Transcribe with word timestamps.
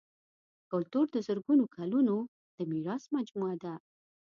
کلتور 0.71 1.05
د 1.11 1.17
زرګونو 1.27 1.63
کلونو 1.75 2.15
د 2.57 2.57
میراث 2.71 3.03
مجموعه 3.15 3.55
ده. 3.63 3.73